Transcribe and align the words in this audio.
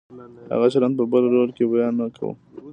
هغه 0.53 0.67
چلند 0.73 0.93
په 0.99 1.03
بل 1.11 1.23
رول 1.33 1.49
کې 1.57 1.63
بیا 1.71 1.87
نه 1.99 2.05
کوو. 2.15 2.31